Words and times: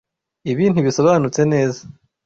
Ibi 0.51 0.63
ntibisobanutse 0.69 1.41
neza. 1.53 1.81